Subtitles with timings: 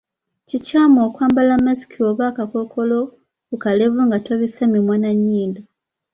[0.47, 2.99] Kikyamu okwambala masiki oba akakookolo
[3.47, 5.61] ku kalevu nga tobisse mimwa na nnyindo.